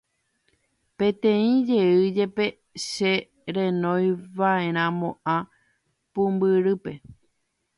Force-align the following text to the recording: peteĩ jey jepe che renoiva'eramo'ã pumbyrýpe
peteĩ 0.97 1.51
jey 1.69 1.97
jepe 2.15 2.45
che 2.87 3.13
renoiva'eramo'ã 3.55 5.37
pumbyrýpe 6.13 6.91